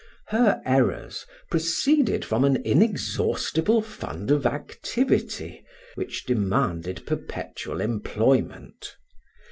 Her 0.29 0.63
errors 0.65 1.27
proceeded 1.51 2.25
from 2.25 2.43
an 2.43 2.55
inexhaustible 2.65 3.83
fund 3.83 4.31
of 4.31 4.47
activity, 4.47 5.63
which 5.93 6.25
demanded 6.25 7.05
perpetual 7.05 7.81
employment. 7.81 8.95